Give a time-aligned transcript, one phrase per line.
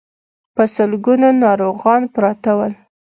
[0.55, 2.73] په سلګونو ناروغان پراته ول.